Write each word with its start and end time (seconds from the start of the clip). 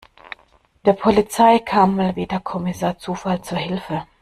Der 0.83 0.93
Polizei 0.93 1.59
kam 1.59 1.95
mal 1.97 2.15
wieder 2.15 2.39
Kommissar 2.39 2.97
Zufall 2.97 3.43
zur 3.43 3.59
Hilfe. 3.59 4.07